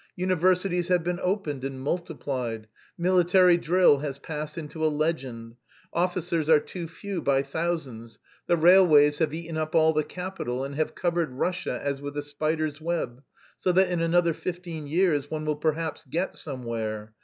Universities 0.15 0.87
have 0.87 1.03
been 1.03 1.19
opened 1.21 1.63
and 1.63 1.79
multiplied. 1.79 2.67
Military 2.97 3.55
drill 3.55 3.99
has 3.99 4.17
passed 4.17 4.57
into 4.57 4.83
a 4.83 4.89
legend; 4.89 5.57
officers 5.93 6.49
are 6.49 6.59
too 6.59 6.87
few 6.87 7.21
by 7.21 7.43
thousands, 7.43 8.17
the 8.47 8.57
railways 8.57 9.19
have 9.19 9.31
eaten 9.31 9.57
up 9.57 9.75
all 9.75 9.93
the 9.93 10.03
capital 10.03 10.63
and 10.63 10.73
have 10.73 10.95
covered 10.95 11.29
Russia 11.33 11.79
as 11.83 12.01
with 12.01 12.17
a 12.17 12.23
spider's 12.23 12.81
web, 12.81 13.21
so 13.59 13.71
that 13.71 13.89
in 13.89 14.01
another 14.01 14.33
fifteen 14.33 14.87
years 14.87 15.29
one 15.29 15.45
will 15.45 15.55
perhaps 15.55 16.03
get 16.09 16.35
somewhere. 16.35 17.13